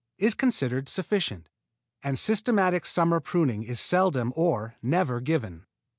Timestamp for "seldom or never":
3.79-5.19